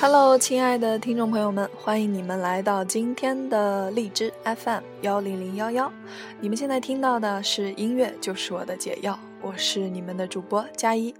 [0.00, 5.92] Hello，亲爱的听众朋友们，欢迎你们来到今天的荔枝 FM 幺零零幺幺。
[6.40, 11.12] 你们现在听到的是音乐就是我的解药，我是你们的主播佳一。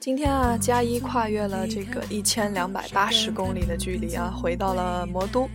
[0.00, 5.48] 今天啊，佳一跨越了这个一千两百八十公里的距离啊，回到了魔都，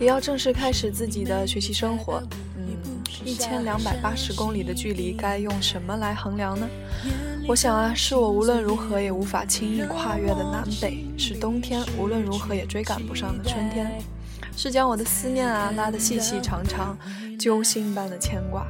[0.00, 2.20] 也要正式开始自己的学习生活。
[2.56, 2.76] 嗯，
[3.24, 6.68] 一千两百八十公里的距离该用什么来衡量呢？
[7.50, 13.90] 我想啊，是我无论如何也无法轻易跨越的南北，是冬天无论如何也追赶不上的春天，
[14.56, 16.96] 是将我的思念啊拉得细细长长，
[17.36, 18.64] 揪心般的牵挂。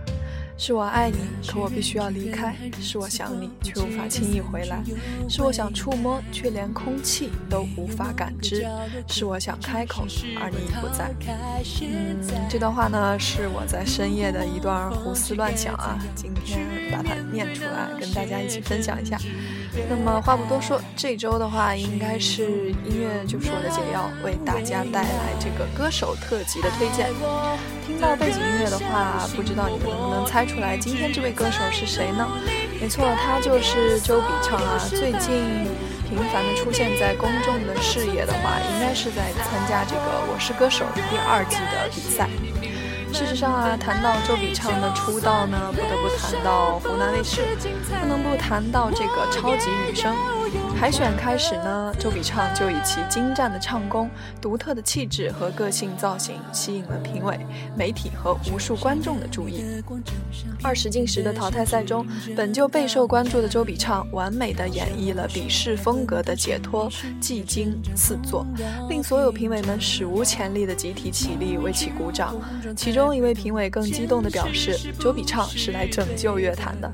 [0.63, 1.17] 是我爱你，
[1.49, 4.77] 可我必须要离开；是我想你，却无法轻易回来；
[5.27, 8.61] 是我想触摸，却连空气都无法感知；
[9.09, 10.05] 是我想开口，
[10.39, 11.15] 而你已不在。
[11.81, 16.61] 嗯，这段话呢，是我在深夜的一段胡思乱想啊，今天
[16.93, 19.17] 把它念出来，跟大家一起分享一下。
[19.89, 27.09] 那么话不多说，这周的话，应该是音乐就是我的解药，为大家带来这个歌手特辑的推荐。
[27.87, 30.45] 听到背景音乐的话，不知道你们能不能猜？
[30.45, 32.27] 出来，今天这位歌手是谁呢？
[32.81, 34.79] 没错，他就是周笔畅啊。
[34.89, 35.69] 最近
[36.09, 40.01] 频繁的出现在公众的视野的话，应该是在参加这个
[40.33, 42.29] 《我是歌手》第二季的比赛。
[43.13, 47.43] 事实上啊，谈到周笔畅的出道呢，不得不谈到湖南卫视，
[48.01, 50.15] 不能不谈到这个超级女声。
[50.81, 54.09] 海选开始呢，周笔畅就以其精湛的唱功、
[54.41, 57.39] 独特的气质和个性造型，吸引了评委、
[57.77, 59.63] 媒体和无数观众的注意。
[60.63, 66.91] 二十进十的淘汰赛中，本就备受关注的周笔畅，完美的演绎了比试风格的解脱、
[67.21, 68.47] 技惊四座，
[68.89, 72.35] 令所有评委们史无前例的集体起立为其鼓掌。
[72.75, 76.91] 其中一位评委更激动地表示：“周笔畅是来拯救乐坛的。”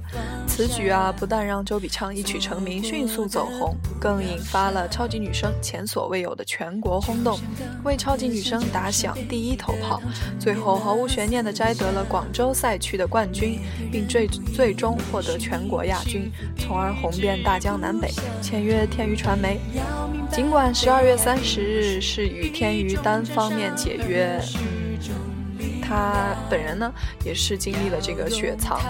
[0.48, 3.75] 此举啊，不但让周笔畅一曲成名，迅速走红。
[4.00, 7.38] 更引发了超级女声前所未有的全国轰动，
[7.84, 10.00] 为超级女声打响第一头炮，
[10.38, 13.60] 最后毫无悬念地摘得了广州赛区的冠军，
[13.91, 18.10] 并最最终获得全国亚军，从而红遍大江南北，
[18.42, 19.60] 签约天娱传媒。
[20.31, 24.41] 尽管十二月三十日是与天娱单方面解约。
[25.87, 26.91] 他本人呢，
[27.25, 28.81] 也是经历了这个雪藏，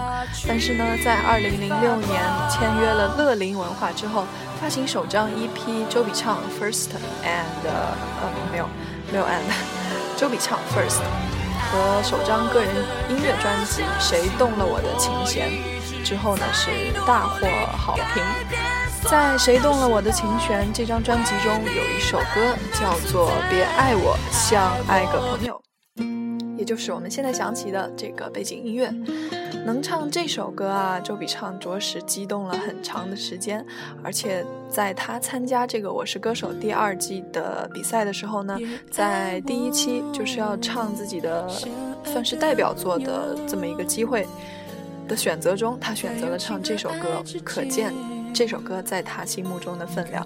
[0.47, 4.25] 但是呢，在二零零六年签约了乐林文化之后，
[4.59, 6.89] 发行首张 EP《周笔畅 First
[7.23, 8.67] and》呃没有
[9.11, 9.43] 没有 and
[10.17, 11.01] 周笔畅 First
[11.69, 12.73] 和首张个人
[13.09, 15.49] 音乐专辑《谁动了我的琴弦》
[16.03, 16.71] 之后呢，是
[17.05, 17.47] 大获
[17.77, 18.23] 好评。
[19.03, 25.53] 在《谁动了我的琴弦》这张专辑中，有一首歌叫做《别爱我像爱个朋友》。
[26.67, 28.93] 就是我们现在想起的这个背景音乐，
[29.65, 33.65] 能唱这首歌啊，周笔畅着实激动了很长的时间。
[34.03, 38.57] 而且在他参加这个《我是歌手》第二季的比赛的时候呢，
[38.91, 41.47] 在第一期就是要唱自己的
[42.03, 44.27] 算是代表作的这么一个机会
[45.07, 47.93] 的选择中，他选择了唱这首歌，可见。
[48.37, 50.23] 这首歌在他心目中的分量。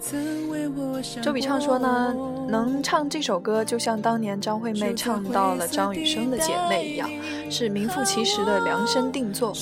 [1.21, 2.13] 周笔畅说呢，
[2.49, 7.09] 能唱这首歌，就像当年张惠妹唱到了张雨生的姐妹一样，
[7.49, 9.53] 是名副其实的量身定做。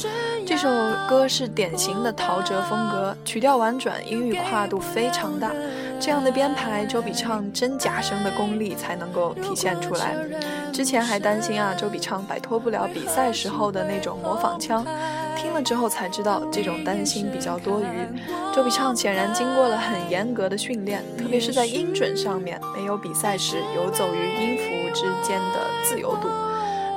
[0.48, 0.68] 这首
[1.08, 5.52] 歌是典型的陶喆风格，曲调婉转，音域跨度非常大。
[6.00, 10.16] 这样的编排，周笔畅真假声的功力才能够体现出来。
[10.74, 14.84] 之前还担心啊，周笔畅摆脱不了比赛时候的那种模仿腔。
[15.42, 17.86] 听了之后才知道，这种担心比较多余。
[18.54, 24.64] 周笔畅显然经过了很严格的训练，特别是在音准上面，没有比赛时游走于音符
[24.94, 26.28] 之间的自由度。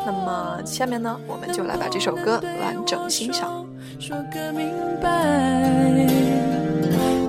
[0.05, 3.65] 那么下面呢，我们就来把这首歌完整欣赏。
[4.01, 4.69] 说个明
[5.01, 6.09] 白，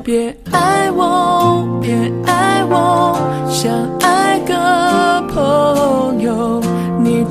[0.03, 3.15] 别爱我，别爱我，
[3.47, 6.59] 想爱个朋友。
[6.99, 7.23] 你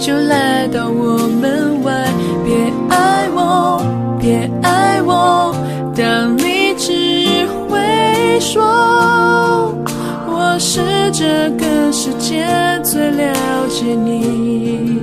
[0.00, 2.08] 就来到我门外，
[2.42, 3.82] 别爱我，
[4.18, 5.54] 别爱我，
[5.94, 9.74] 当你只会说
[10.26, 10.80] 我是
[11.12, 12.46] 这个世界
[12.82, 13.34] 最了
[13.68, 15.02] 解你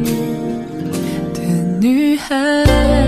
[1.35, 1.41] 的
[1.79, 3.06] 女孩。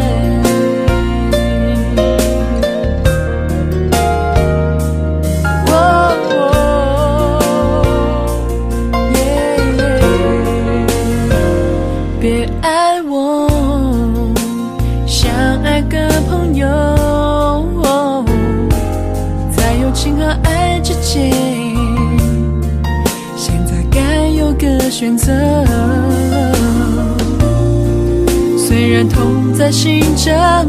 [29.72, 30.66] 心着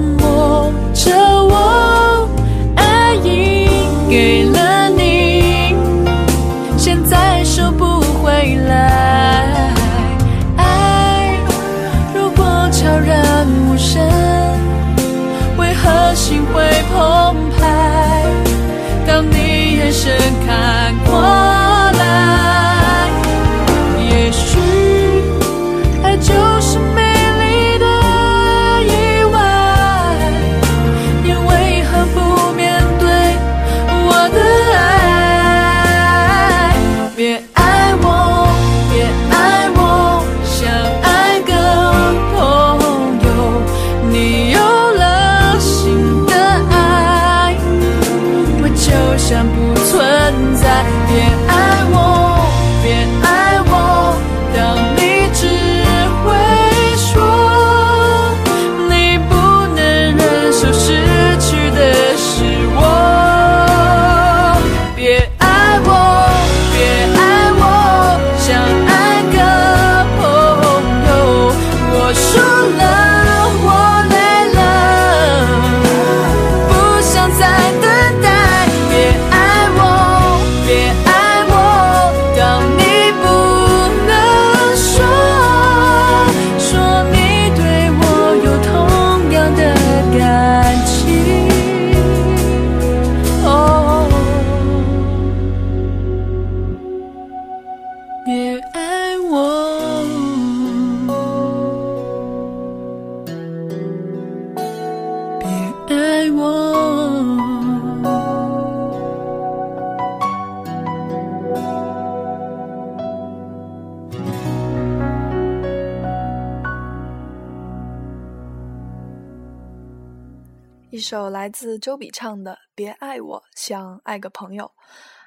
[120.92, 124.64] 一首来自周笔畅的《别爱我像爱个朋友》。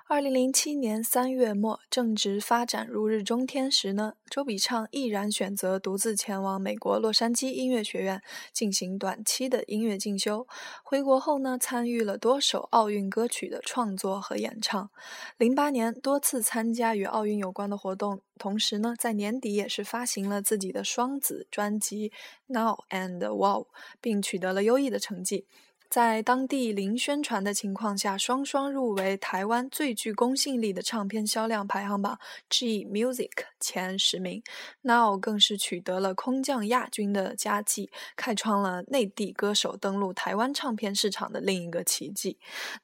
[0.09, 8.21] 二零零七年三月末，正值发展如日中天时呢，周笔畅毅然选择独自前往美国洛杉矶音乐学院
[8.51, 10.45] 进行短期的音乐进修。
[10.83, 14.91] 回国后呢，参与了多首奥运歌曲的创作和演唱。
[15.37, 22.09] 零八年多次参加与奥运有关的活动，同时呢，在年底也是发行了自己的双子专辑
[22.47, 23.63] 《Now and Wow》，
[24.01, 25.47] 并取得了优异的成绩。
[25.93, 32.17] 在当地零宣传的情况下，双双入围台湾最具公信力的唱片销量排行榜
[32.49, 33.29] G Music
[33.59, 34.41] 前十名。
[34.81, 42.39] Now 更是取得了空降亚军的佳绩，开创了内地歌手登陆台湾唱片市场的另一个奇迹。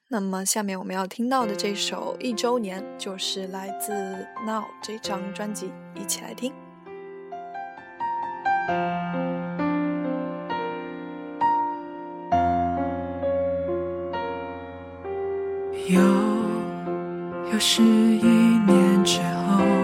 [0.06, 3.92] 那么，下面我们要听到的这首《一周年》就是来自
[4.46, 6.54] Now 这张专辑，一起来听。
[15.88, 16.00] 又
[17.52, 19.79] 又是一年之后，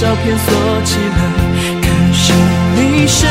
[0.00, 0.46] 照片锁
[0.84, 1.20] 起了，
[1.82, 2.32] 可是
[2.76, 3.26] 你是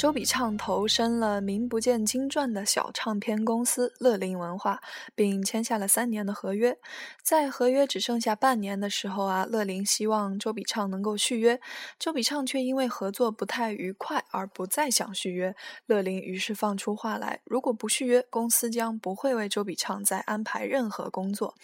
[0.00, 4.80] 周笔畅投身了名不见经传的小唱片公司乐林文化，
[5.14, 6.78] 并签下了三年的合约。
[7.22, 11.60] 在合约只剩下半年的时候啊，乐林希望周笔畅能够续约，
[11.98, 15.54] 周笔畅却因为合作不太愉快而不再想续约。
[15.84, 21.54] 乐林于是放出话来，如果不续约，公司将不会为周笔畅再安排任何工作。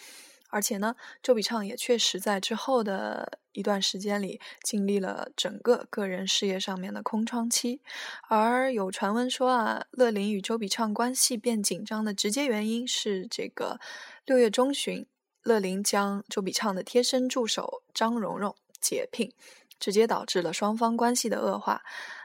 [0.49, 7.81] 而且呢，周笔畅也确实在之后的一段时间里经历了整个个人事业上面的空窗期。
[8.29, 13.79] 而有传闻说啊，乐林与周笔畅关系变紧张的直接原因是这个
[14.25, 15.05] 六月中旬，
[15.43, 19.33] 乐林将周笔畅的贴身助手张蓉蓉解聘，
[19.79, 21.83] 直接导致了双方关系的恶化。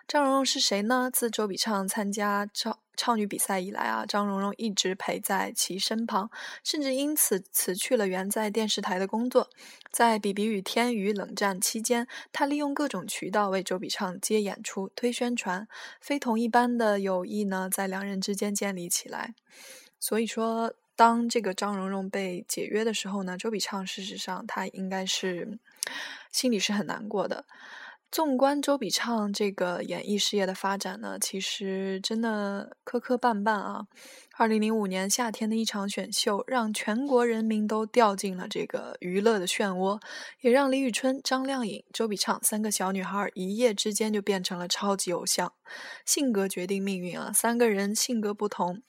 [0.08, 1.10] 张蓉蓉是谁呢？
[1.12, 6.30] 自周笔畅参加超超女比赛以来啊，张蓉蓉一直陪在其身旁，
[6.62, 9.48] 甚至因此辞去了原在电视台的工作。
[9.90, 15.66] 在比比与天娱冷战期间，她利用各种渠道为周笔畅接演出、推宣传，
[16.00, 19.34] 非同一般的友谊呢，在两人之间建立起来。
[19.98, 25.58] 所以说，当这个张蓉蓉被解约的时候呢，周笔畅事实上他应该是
[26.30, 27.46] 心里是很难过的。
[28.12, 33.86] 纵观周笔畅这个演艺事业的发展呢，其实真的磕磕绊绊啊。
[34.36, 39.98] 二零零五年夏天的一场选秀，让全国人民都掉进了这个娱乐的漩涡，
[40.42, 45.50] 也让李宇春、张靓颖、周笔畅三个小女孩一夜之间就变成了超级偶像。
[46.04, 48.82] 性格决定命运啊，三个人性格不同。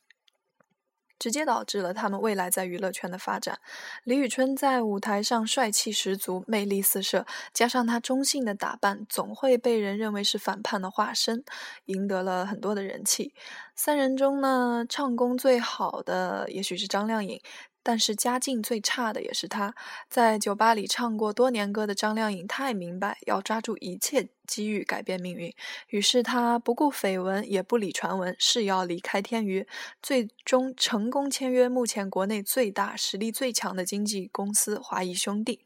[1.19, 3.59] 直接导致了他们未来在娱乐圈的发展。
[4.03, 11.43] 李宇春在舞台上帅气十足，魅力四射，加上她中性的打扮，总会被人认为是反叛的化身，
[11.85, 13.33] 赢得了很多的人气。
[13.75, 17.41] 三人中呢，唱功最好的也许是张靓颖。
[17.83, 19.75] 但是家境最差的也是他，
[20.09, 25.53] 在酒吧里唱过多年歌的张靓颖太明白要抓住一切机遇改变命运，
[25.89, 29.67] 于是他不顾绯闻也不理传闻，誓要离开天娱，
[30.01, 35.59] 最终成功签约目前国内最大、实力最强的经纪公司华谊兄弟。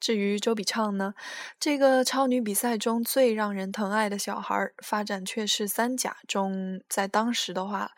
[0.00, 1.14] 至于周笔畅呢，
[1.60, 7.92] 这个超女比赛中最让人疼爱的小孩，发展却是三甲中，在当时的话。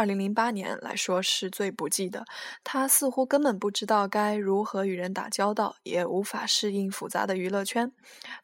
[0.00, 2.24] 二零零八年来说是最不济的，
[2.64, 7.92] 他似乎根本不知道该如何与人打交道，也无法适应复杂的娱乐圈。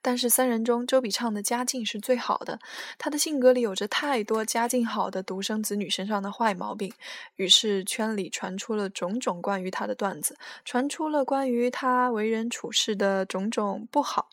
[0.02, 2.58] 但是三人中，周笔畅的家境是最好的，
[2.98, 6.92] 他的性格里有着太多家境好的独生子女身上的坏毛病。
[7.36, 14.28] 于是圈里传出了种种关于他的段子，传出了关于他为人处事的种种不好。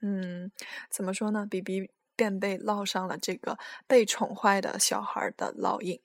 [0.00, 0.50] 嗯，
[0.90, 1.46] 怎么说呢？
[1.48, 6.00] 比比便被烙上了这个被宠坏的小孩的烙印。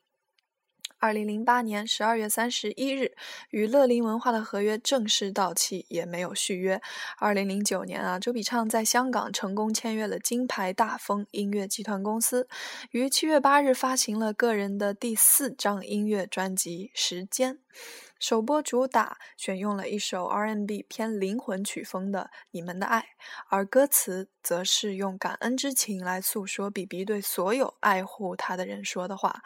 [1.00, 3.14] 二零零八年十二月三十一日，
[3.52, 6.82] 与乐林文化的合约正式到期，也没有续约。
[7.18, 12.48] 二零零九年啊，周笔畅在香港成功签约了金牌大风音乐集团公司，
[12.92, 17.56] 于七月八日发行了个人的第四张音乐专辑《时间》。
[18.20, 23.00] 首播主打选用了一首 R&B 偏灵魂曲风的《你们的爱》，
[23.48, 29.42] 而歌词则是用感恩之情来诉说 BB 对所有爱护他的人说的话。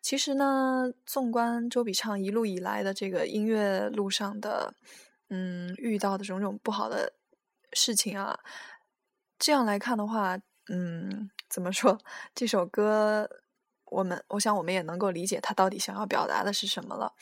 [0.00, 4.72] 其实呢，纵观周笔畅一路以来的这个音乐路上的，
[5.28, 7.14] 嗯，遇到的种种不好的
[7.72, 8.38] 事情啊，
[9.36, 10.38] 这样来看的话，
[10.68, 11.98] 嗯，怎么说？
[12.36, 13.28] 这首歌，
[13.86, 17.12] 我们我想我们也能够理解他到底想要表达的是什么了。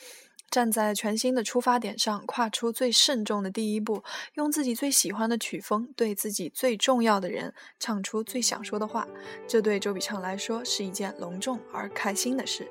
[0.51, 4.03] 站在全新的出发点上，跨出最慎重的第一步，
[4.33, 9.07] 用自己最喜欢的曲风，对自己最重要的人唱出最想说的话，
[9.47, 12.69] 这对周笔畅来说是一件隆重而开心的事。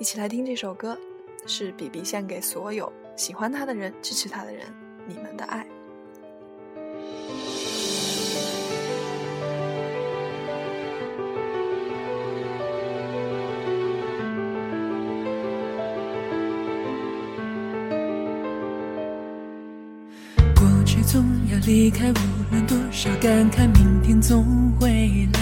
[0.00, 0.98] 一起来听这首歌，
[1.46, 4.66] 是比比献给所有喜欢他的人、支持他的人，
[5.06, 5.64] 你们的爱。
[21.64, 22.14] 离开，无
[22.50, 24.44] 论多少感慨，明天总
[24.80, 25.40] 会来。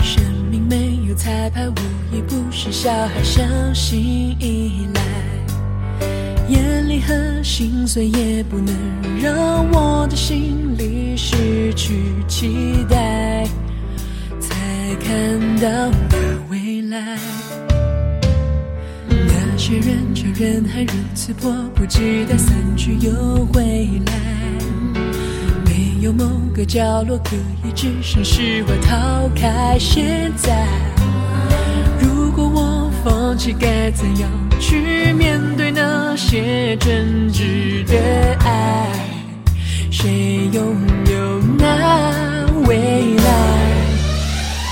[0.00, 1.74] 生命没有彩排，我
[2.12, 3.98] 已不是小孩相信
[4.38, 5.00] 依赖。
[6.48, 8.72] 眼泪和心碎也不能
[9.20, 11.96] 让我的心里失去
[12.28, 13.44] 期待，
[14.38, 14.54] 才
[15.02, 16.16] 看到的
[16.48, 17.18] 未来。
[19.08, 24.25] 那些人却人海如此迫不及待散去又回来。
[26.06, 27.34] 有某个角落可
[27.64, 30.64] 以置身事外逃开现在。
[31.98, 37.96] 如果我放弃，该怎样去面对那些真挚的
[38.44, 38.86] 爱？
[39.90, 40.76] 谁拥
[41.10, 42.76] 有那未
[43.16, 43.24] 来？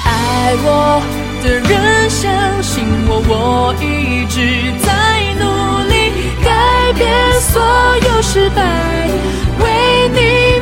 [0.05, 1.03] 爱我
[1.43, 4.39] 的人相信我，我一直
[4.87, 5.43] 在努
[5.91, 6.13] 力
[6.45, 7.11] 改变
[7.41, 7.61] 所
[8.07, 8.63] 有失败，
[9.59, 10.54] 为你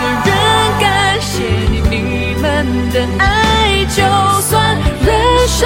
[0.00, 0.30] 的人，
[0.80, 1.32] 感谢
[1.90, 2.44] 你们
[2.92, 4.02] 的爱，就
[4.42, 5.08] 算人
[5.48, 5.58] 生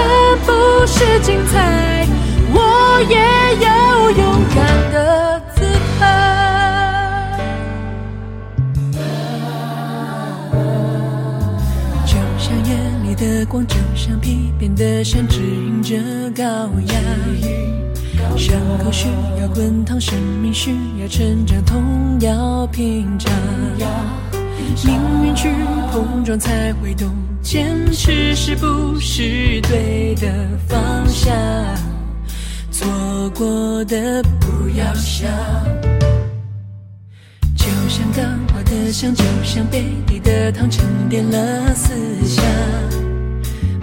[0.45, 2.07] 不是精彩，
[2.53, 2.59] 我
[3.09, 3.17] 也
[3.65, 4.23] 要勇
[4.55, 4.57] 敢
[4.93, 4.97] 的
[5.55, 5.57] 姿
[5.99, 6.03] 态。
[12.07, 12.73] 就像眼
[13.05, 15.97] 里的光，就像皮鞭的山，指引着
[16.37, 16.43] 高
[16.93, 17.84] 雅。
[18.37, 19.09] 伤口需
[19.41, 20.71] 要滚烫，生命需
[21.01, 23.33] 要成长，痛要品尝。
[24.85, 25.49] 命运去
[25.93, 27.09] 碰撞才会懂，
[27.43, 31.33] 坚持是不是对的方向？
[32.71, 32.87] 错
[33.31, 35.31] 过的不要想。
[37.57, 41.95] 就像刚化的香，就像杯底的糖，沉淀了思
[42.27, 42.45] 想。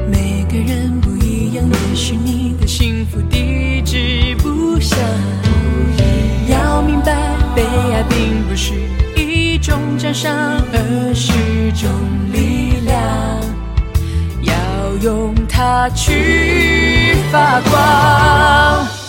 [0.09, 1.09] 每个人不
[1.69, 4.97] 也许你的幸福地址不详。
[6.49, 7.15] 要明白，
[7.55, 8.73] 被爱并不是
[9.15, 10.33] 一种奖赏，
[10.73, 11.31] 而是
[11.73, 11.89] 种
[12.31, 12.95] 力量。
[14.41, 14.53] 要
[15.01, 19.00] 用它去发光。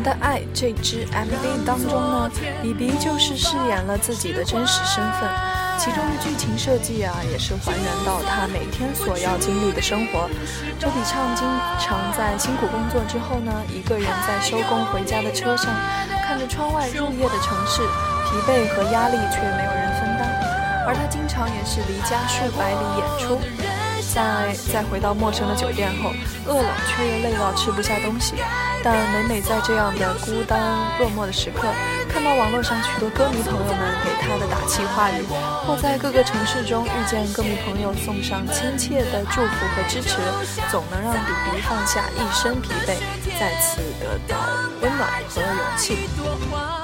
[0.02, 2.30] 《的爱》这支 MV 当中呢，
[2.62, 5.28] 比比就是饰演了自己的真实身份，
[5.78, 10.28] 其中的剧情设计啊，也是还原到他每天所要经历的生活。
[10.78, 11.46] 周笔畅经
[11.78, 15.72] 常在辛苦工作之后呢，一个人在收工回家的车上，
[16.26, 17.82] 看着窗外入夜的城市，
[18.26, 20.28] 疲惫和压力却没有人分担，
[20.86, 23.38] 而他经常也是离家数百里演出。
[24.14, 26.12] 在在回到陌生的酒店后，
[26.46, 28.34] 饿了却又累到吃不下东西，
[28.84, 30.60] 但每每在这样的孤单
[31.00, 31.66] 落寞的时刻，
[32.08, 35.24] 看到网络上许多歌迷朋友们给他的打气话语，
[35.66, 40.16] 或在各个城市中遇见歌迷朋友送上亲切的祝福和支持，
[40.70, 42.94] 总能让比比放下一身疲惫，
[43.36, 44.38] 再次得到
[44.80, 46.83] 温暖和勇气。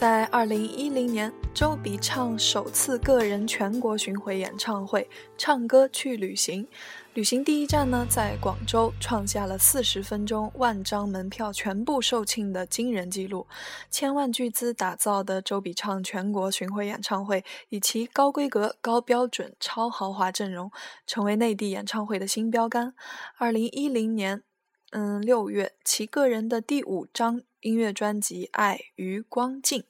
[0.00, 5.02] 在二零一零年，周笔畅首次个人全国巡回演唱会
[5.36, 6.64] 《唱歌去旅行》，
[7.12, 13.46] 旅行第一站呢在广州，创下了四十分钟万张门票全部售罄的惊人记录。
[13.90, 20.70] 千万巨资打造的周笔畅全国巡回演唱会，以其高规格、高标准、超豪华阵容，
[21.06, 22.94] 成为内地演唱会的新标杆。
[23.36, 24.44] 二零一零年。
[24.90, 29.82] 嗯，六月，其个人的第五张音乐专辑《爱与光镜》。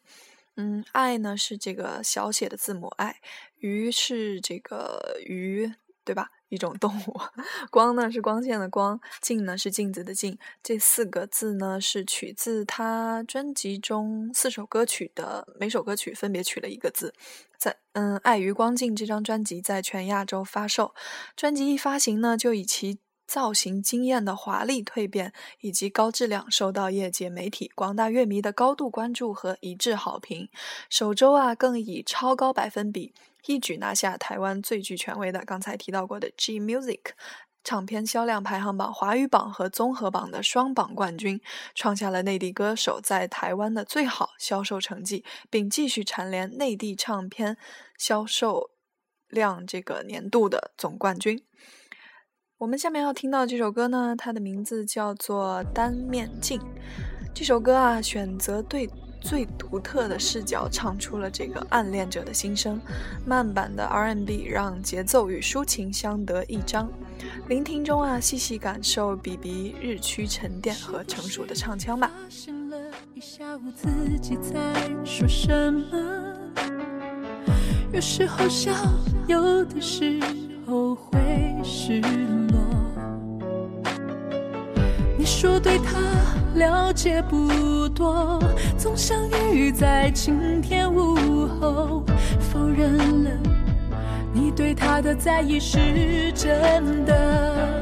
[0.57, 3.21] 嗯，爱呢是这个小写的字母爱
[3.61, 5.73] 鱼是这个鱼，
[6.05, 6.31] 对吧？
[6.51, 7.19] 一种动物。
[7.71, 10.37] 光呢是光线的光，镜呢是镜子的镜。
[10.63, 17.15] 这四个字呢是取自他专辑中四首歌曲的，每首歌曲分别取了一个字。
[17.57, 20.95] 在嗯，《爱与光镜》这张专辑在全亚洲发售，
[21.37, 22.99] 专辑一发行呢，就以其
[23.31, 30.49] 造型惊艳的华丽蜕变，以及高质量，受到业界媒体、广大乐迷的高度关注和一致好评。
[30.89, 33.15] 首周啊，更以超高百分比，
[33.47, 36.99] 一举拿下台湾最具权威的刚才提到过的 G Music
[37.63, 41.41] 唱片销量排行榜华语榜和综合榜的双榜冠军，
[41.77, 47.57] 创下了内地歌手在台湾的最好销售成绩，并继续蝉联内地唱片
[47.97, 48.71] 销售
[49.29, 51.45] 量这个年度的总冠军。
[52.61, 56.61] 我们下面要听到这首歌呢，它的名字叫做《单面镜》。
[57.33, 58.87] 这首歌啊，选择对
[59.19, 62.79] 最独特的视角，唱出了这个暗恋者的心声。
[63.25, 66.87] 慢版的 R&B 让节奏与抒情相得益彰。
[67.49, 72.11] 聆听中啊，细细感受 BB 日趋沉淀和成熟的唱腔吧。
[72.29, 72.77] 醒了
[73.15, 73.89] 一下午，自
[74.21, 74.55] 己在
[75.03, 75.27] 说？
[77.91, 78.71] 有时候笑，
[79.27, 80.21] 有的时
[80.67, 81.19] 候会
[81.65, 82.40] 失落。
[85.31, 85.99] 说对他
[86.57, 88.39] 了解不多，
[88.77, 89.17] 总相
[89.53, 92.05] 遇在晴天午后，
[92.53, 93.31] 否认了
[94.35, 97.81] 你对他的在意是真的，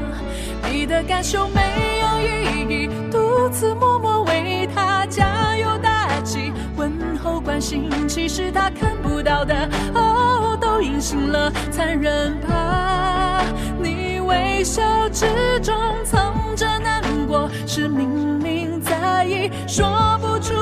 [0.70, 1.60] 你的感受没
[2.00, 13.42] 有意义，独自默默为他加油打气，问候关心，其实他看不到的，哦，都隐形了残忍吧，
[13.82, 15.26] 你微笑之
[15.60, 20.54] 中藏着难过，是明明在意，说不出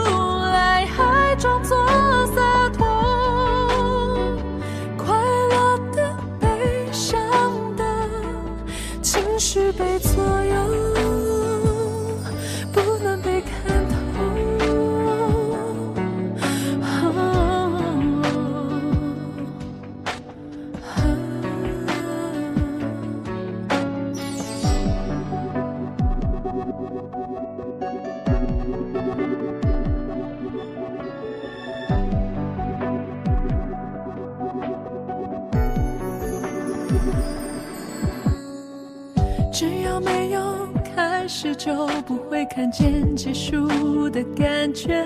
[41.66, 45.04] 就不会看见结束的感觉。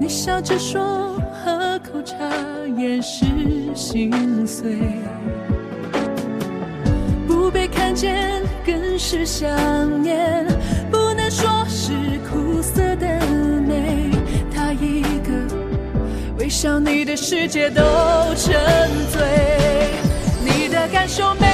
[0.00, 2.16] 你笑着说，喝口茶
[2.78, 3.26] 掩饰
[3.74, 4.10] 心
[4.46, 4.78] 碎。
[7.28, 9.50] 不被看见更是想
[10.02, 10.46] 念，
[10.90, 11.92] 不能说是
[12.30, 13.06] 苦涩的
[13.68, 14.10] 美。
[14.50, 15.56] 他一个
[16.38, 17.82] 微笑，你的世界都
[18.34, 18.54] 沉
[19.12, 19.20] 醉。
[20.42, 21.49] 你的感受没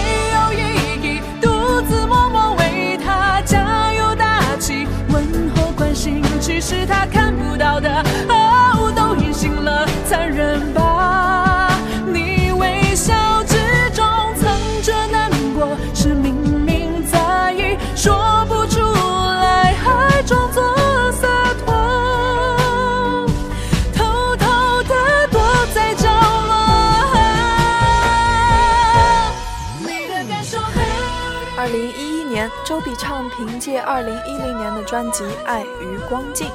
[6.68, 7.05] 是他
[32.64, 36.48] 周笔畅凭借2010年的专辑《爱与光境》，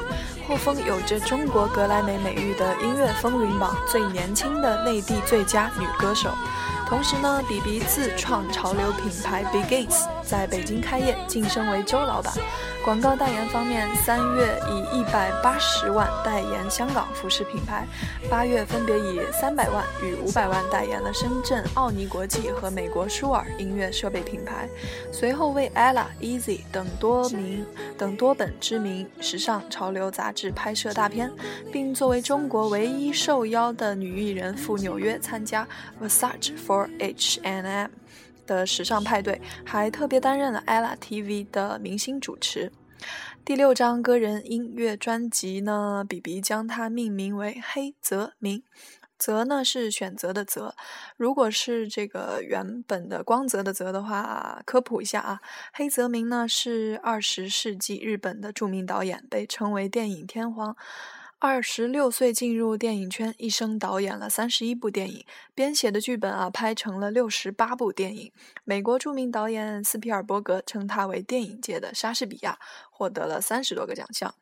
[0.48, 6.30] 获封有着中国格莱美美誉的音乐风云榜最年轻的内地最佳女歌手。
[6.92, 12.34] 同时呢，比比自创潮流品牌 Begins，在北京开业，晋升为周老板。
[12.84, 17.88] 广告代言方面，三月以一百八十万代言香港服饰品牌，
[18.30, 24.68] 八月分别以三百万与五百万代言了深圳奥尼国际和美国舒尔音乐设备品牌。
[25.14, 27.66] 随后为 ella、Easy 等多名
[27.98, 31.32] 等多本知名时尚潮流杂志拍摄大片，
[31.72, 35.66] 并作为中国唯一受邀的女艺人赴纽约参加
[36.04, 37.90] Versace for hnm
[38.46, 42.72] 的时尚派对，还特别担任了 ella TV 的明星主持。
[43.44, 48.60] 第六张个人音乐专辑呢，比比将它命名为《黑泽明》。
[49.18, 50.74] 泽呢是选择的泽，
[51.16, 55.40] 如果是这个原本的光泽的泽的话，科普一下啊，
[55.74, 60.76] 黑泽明呢是二十世纪日本的著名导演，被称为电影天皇。
[61.44, 65.26] 二十六岁进入电影圈，一生导演了三十一部电影，
[65.56, 68.32] 编写的剧本啊拍成了六十八部电影。
[68.64, 72.60] 美国著名导演斯皮尔伯格称他为电影界的莎士比亚，
[72.92, 74.36] 获得了三十多个奖项。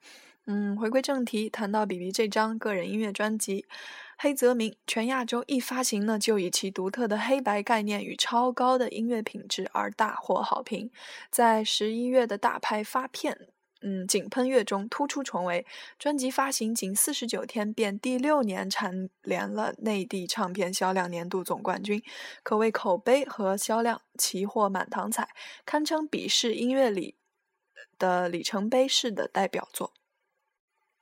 [0.46, 3.62] 嗯，回归正题，谈到比比这张个人音乐专辑
[4.18, 10.92] 《黑泽明》，全亚洲一发行呢，就以其独特的黑白概念与超高的音乐品质而大获好评。
[11.32, 13.48] 在十一月的大拍发片。
[13.82, 15.66] 嗯，井喷月中突出重围，
[15.98, 22.04] 专辑发行仅四十九天，便第六年蝉联了内地唱片销量年度总冠军，
[22.44, 25.30] 可谓口碑和销量齐获满堂彩，
[25.66, 27.16] 堪称笔式音乐里
[27.98, 29.94] 的里程碑式的代表作。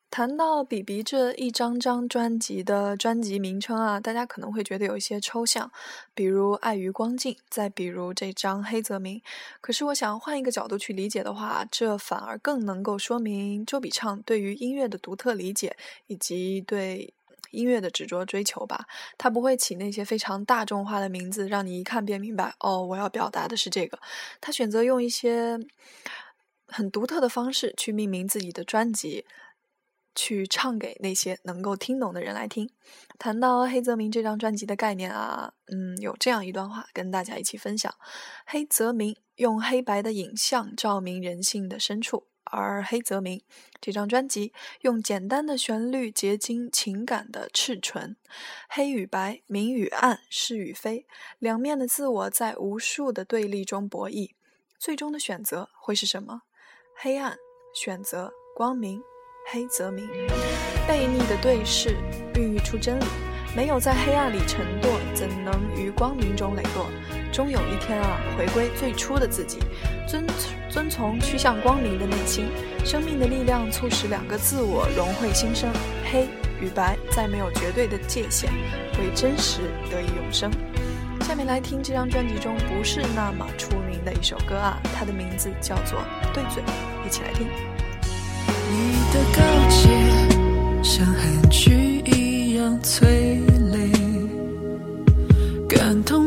[0.10, 5.70] 谈到比比这一张张专辑的专辑名称啊，大家可能会觉得有一些抽象，
[6.16, 9.20] 比如《爱与光境》，再比如这张《黑泽明》。
[9.60, 15.76] 可是我想换一个角度去理解的话，这反而更能够说明周笔畅对于音乐的独特理解
[16.08, 17.14] 以及对
[17.52, 18.86] 音乐的执着追求吧。
[19.18, 24.00] 他不会起那些非常大众化的名字，让你一看便明白哦，我要表达的是这个。
[24.40, 25.60] 他选择用一些
[26.68, 29.26] 很独特的方式去命名自己的专辑。
[30.18, 32.70] 去唱给那些能够听懂的人来听。
[33.20, 37.94] 谈到黑泽明这张专辑的概念啊，嗯，有这样一段话跟大家一起分享：
[38.46, 43.42] 黑泽明用黑白的影像照明人性的深处，而黑泽明
[43.80, 44.52] 这张专辑
[44.82, 48.18] 用简单的旋律结晶情感的赤唇。
[48.68, 51.06] 黑与白，明与暗，是与非，
[51.40, 54.32] 两面的自我在无数的对立中博弈，
[54.80, 56.42] 最终的选择会是什么？
[56.96, 57.38] 黑暗。
[57.76, 59.04] 选择光明，
[59.50, 60.10] 黑则明。
[60.90, 61.96] 悖逆的对视，
[62.36, 63.06] 孕育出真理。
[63.56, 66.88] 没有在黑暗里沉堕，怎能于光明中磊落？
[67.32, 69.60] 终有一天啊，回归最初的自己，
[70.06, 70.26] 遵
[70.70, 72.48] 遵从趋向光明的内心。
[72.84, 75.72] 生命的力量促使两个自我融汇新生，
[76.12, 76.28] 黑
[76.60, 78.52] 与白再没有绝对的界限，
[79.00, 80.52] 为真实得以永生。
[81.22, 86.00] 下面来听这张专辑中不是那么出名的一首歌啊，它的名字叫做
[86.34, 86.62] 《对嘴》，
[87.08, 87.48] 一起来听。
[88.70, 88.76] 你
[89.14, 89.80] 的告解
[90.84, 93.40] 像韩剧一样催
[93.72, 93.92] 泪，
[95.68, 96.27] 感动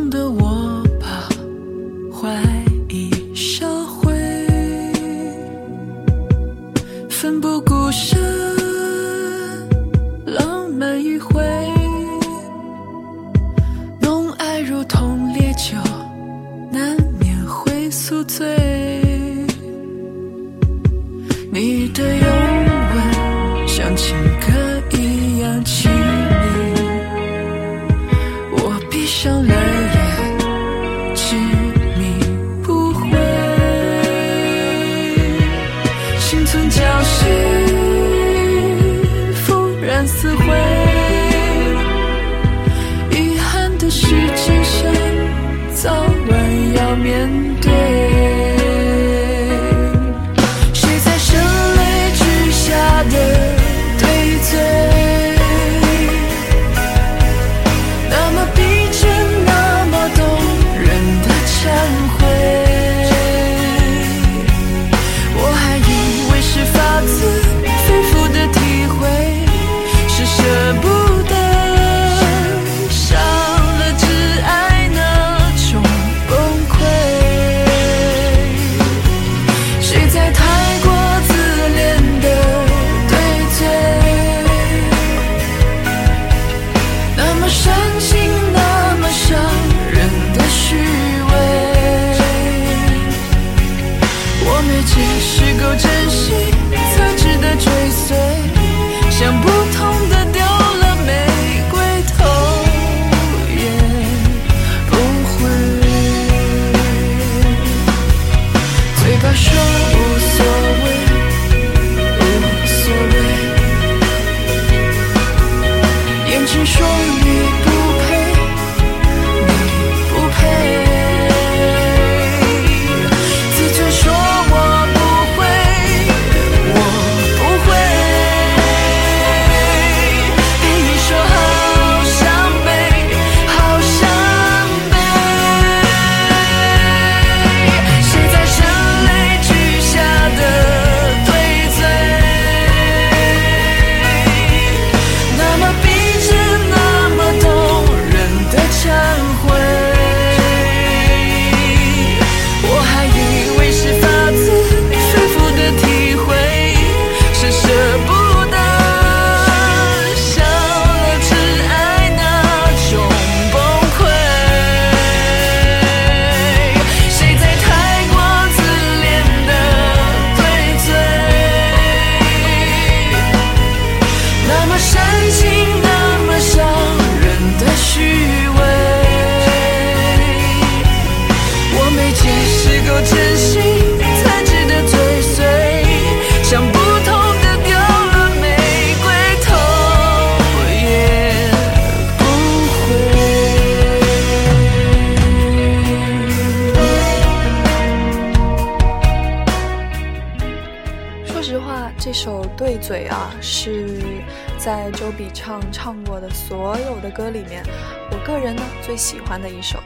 [208.90, 209.78] 最喜欢的一首。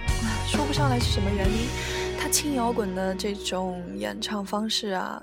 [0.47, 1.69] 说不上来是什么原因，
[2.19, 5.23] 他轻摇滚的这种演唱方式啊，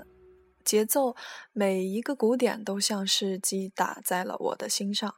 [0.64, 1.16] 节奏
[1.52, 5.12] 每一个鼓点都像是击打在了我的心上，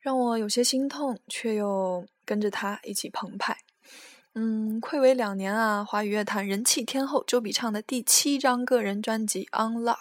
[0.00, 3.56] 让我有些心痛，却又跟着他一起澎湃。
[4.34, 9.94] 嗯，暌违两年啊，华语乐坛人气天后周笔畅的第七张个人专辑《Unlock》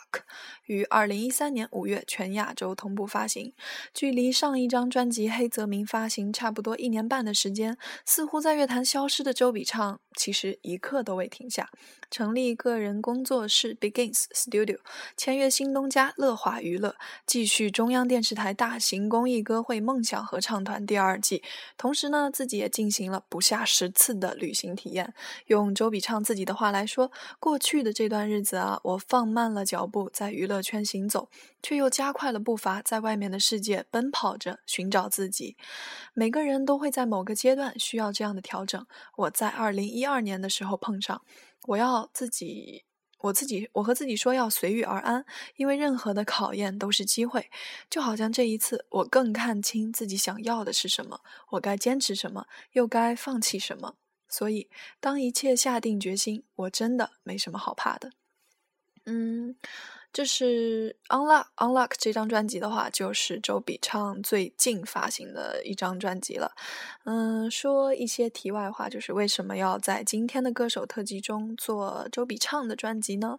[0.69, 3.51] 于二零一三年五月全亚洲同步发行。
[3.91, 11.69] 距离上一张专辑《黑泽明》发行差不多一年半的时间，似乎在乐坛消失的周笔畅，其实一刻都未停下。
[12.12, 14.77] 成立个人工作室 Begins Studio，
[15.15, 16.95] 签约新东家乐华娱乐，
[17.27, 21.43] 继续中央电视台大型公益歌会《梦想合唱团》第二季。
[21.77, 25.13] 同时呢，自己也进行了不下十次的旅行体验。
[25.47, 31.30] 用周笔畅自己的话来说，过去的这段日子啊，我放慢了脚步在娱乐圈行走，
[31.62, 35.56] 却又加快了步伐在外面的世界奔跑着寻找自己。
[36.13, 38.86] 每个人都会在某个阶段需要这样的调整。
[39.17, 41.22] 我在二零一二年的时候碰上，
[41.67, 42.86] 我要自己。
[43.22, 45.26] 我自己，我和自己说要随遇而安，
[45.58, 47.50] 因为任何的考验都是机会。
[47.89, 51.19] 就好像这一次，我更看清自己想要的是什么，
[51.50, 53.95] 我该坚持什么，又该放弃什么。
[54.30, 54.69] 所以，
[55.02, 58.13] 当一切下定决心，我真的没什么好怕的。
[59.06, 59.58] 嗯。
[60.12, 66.52] 这是《Unlock Unlock》这张专辑的话，就是周笔畅最近发行的一张专辑了。
[67.06, 73.38] 嗯，说一些题外话，就是为什么要在今天的歌手特辑中做周笔畅的专辑呢？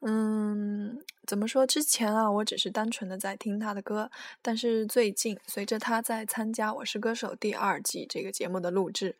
[0.00, 1.64] 嗯，怎么说？
[1.64, 4.10] 之前啊，我只是单纯的在听他的歌，
[4.42, 9.16] 但是最近随着他在参加《我是歌手》第二季这个节目的录制。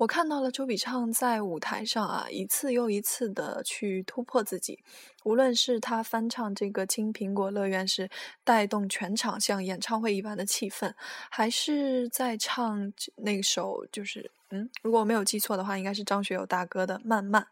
[0.00, 4.82] 我看到了周笔畅在舞台上啊，一次又一次的去突破自己。
[5.24, 8.08] 无论是他翻唱这个《青苹果乐园》时
[8.42, 10.94] 带动全场像演唱会一般的气氛，
[11.28, 17.42] 还是在唱那首就是嗯，如果我没有记错的话，应该是张学友大哥的《慢慢》。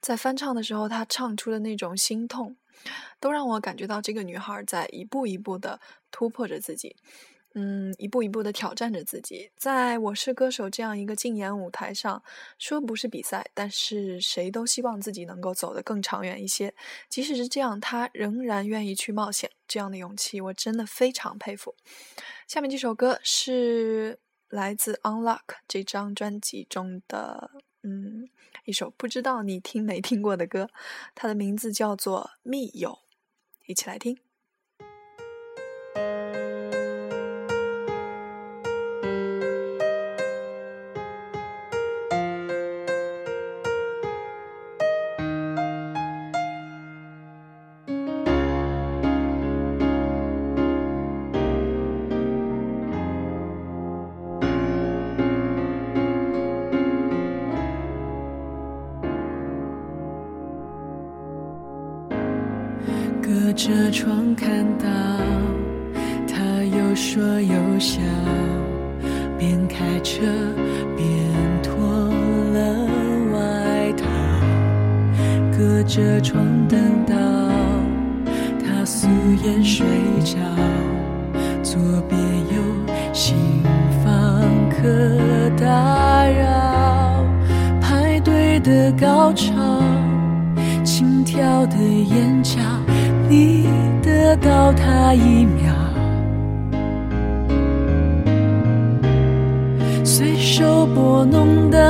[0.00, 2.56] 在翻唱的时候，他唱出的那种心痛，
[3.20, 5.78] 都让我感觉到这个女孩在一步一步的
[6.10, 6.96] 突破着自己。
[7.54, 12.22] 嗯，一步一步的挑战着自己，在我是歌手这样一个竞演舞台上，
[12.58, 16.74] 说不是比赛，但是谁都希望自己能够走得更长远一些。
[17.10, 21.74] 即使是这样，他仍然愿意去冒险，这样的勇气我真的非常佩服。
[22.48, 27.50] 下面这首歌是来自《Unlock》这张专辑中的，
[27.82, 28.30] 嗯，
[28.64, 30.70] 一首不知道你听没听过的歌，
[31.14, 32.90] 它的名字叫做《密友》，
[33.66, 34.18] 一起来听。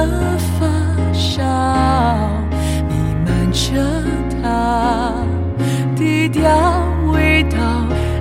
[0.06, 0.66] 的发
[1.12, 1.42] 梢，
[2.88, 2.94] 弥
[3.24, 3.60] 漫着
[4.42, 5.14] 他
[5.94, 6.42] 低调
[7.12, 7.56] 味道，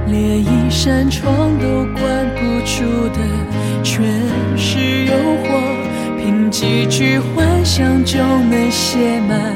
[0.08, 2.04] 连一扇窗都关
[2.36, 3.20] 不住的，
[3.84, 4.06] 全
[4.56, 5.14] 是诱
[5.44, 5.48] 惑。
[6.18, 9.56] 凭几句幻想就能写满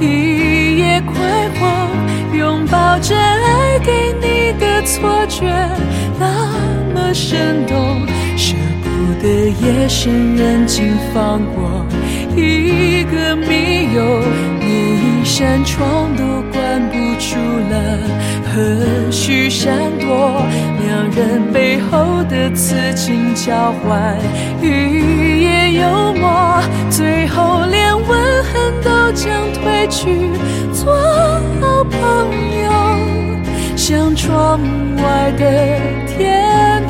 [0.00, 1.14] 一页快
[1.58, 2.36] 活。
[2.36, 5.46] 拥抱着爱给你的错觉，
[6.18, 6.52] 那
[6.94, 8.06] 么生动，
[9.24, 11.86] 的夜深人静放过
[12.36, 14.20] 一个密友，
[14.60, 16.22] 连一扇窗都
[16.52, 17.38] 关不住
[17.70, 17.98] 了，
[18.52, 20.42] 何须闪躲？
[20.84, 24.14] 两人背后的此情交换，
[24.60, 26.60] 语言幽默，
[26.90, 30.28] 最后连吻痕都将褪去，
[30.74, 30.94] 做
[31.62, 31.98] 好朋
[32.62, 32.70] 友，
[33.74, 34.60] 像窗
[34.98, 36.83] 外的天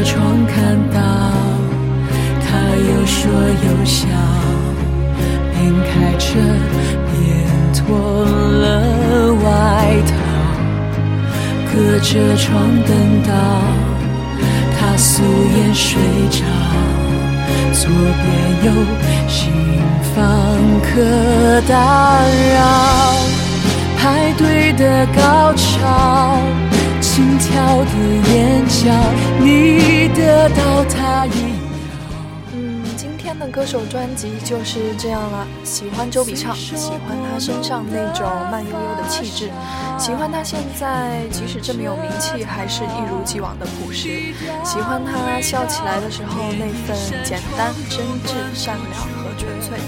[0.00, 0.56] 着窗看
[0.88, 0.98] 到
[2.42, 4.06] 他有说有笑，
[5.52, 6.38] 边开车
[7.12, 7.20] 边
[7.74, 8.64] 脱了
[9.34, 9.44] 外
[10.06, 10.12] 套，
[11.70, 12.48] 隔着窗
[12.88, 13.30] 等到
[14.78, 15.22] 他素
[15.54, 16.46] 颜睡着，
[17.74, 18.26] 左边
[18.64, 18.72] 有
[19.28, 19.52] 新
[20.14, 20.18] 房
[20.80, 22.22] 客打
[22.54, 22.58] 扰，
[23.98, 26.38] 排队的高潮。
[27.10, 27.92] 心跳的
[28.32, 28.86] 眼角，
[29.40, 32.14] 你得到他一秒。
[32.54, 35.44] 嗯，今天的歌手专辑就是这样了。
[35.64, 39.50] 喜欢周笔畅，喜欢他身上那种慢悠悠的气质，
[39.98, 44.32] 喜欢他现在即使这么有名气，还是一如既往的朴实，
[44.64, 49.80] 喜欢他笑起来的时候那份简单、真挚、善良和纯粹。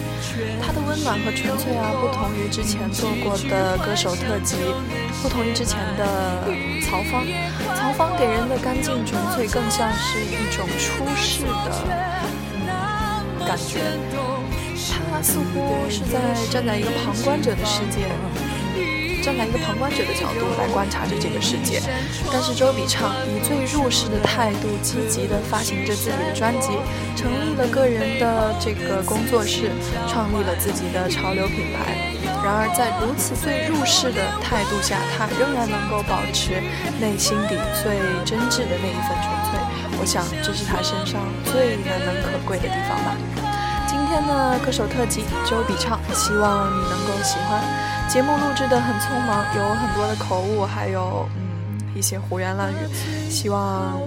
[0.65, 4.57] 他的温暖和纯粹啊，不同于之前做过的歌手特辑，
[5.23, 6.43] 不同于之前的
[6.89, 7.23] 曹芳。
[7.77, 11.71] 曹芳给人的干净纯粹，更像是一种出世的。
[13.47, 13.81] 感觉，
[15.13, 16.19] 他似乎是在
[16.51, 18.09] 站在一个旁观者的世界，
[19.23, 21.81] 站在一个旁观者的角度来观察着这个世界。
[22.33, 26.73] 但是周笔畅以最入世的态度，积极地发行着自己的专辑，
[27.17, 29.71] 成立了个人的这个工作室，
[30.09, 32.13] 创立了自己的潮流品牌。
[32.43, 36.59] 然而，在如此最入世的态度下，他仍然能够保持
[36.99, 37.95] 内心底最
[38.27, 39.55] 真挚的那一份纯粹。
[40.01, 43.15] 我想，这是他身上最难能可贵的地方吧。
[44.15, 47.63] 今天的歌手特辑，周笔畅，希望你能够喜欢。
[48.11, 52.77] 节目录制的很匆忙，有很多的口误，还有嗯一些胡言乱语，
[53.31, 53.99] 希望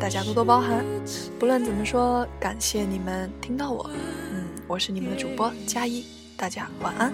[0.00, 0.84] 大家多多包涵。
[1.38, 3.88] 不论怎么说，感谢你们听到我。
[4.32, 6.04] 嗯，我是你们的主播佳一，
[6.36, 7.12] 大家晚安。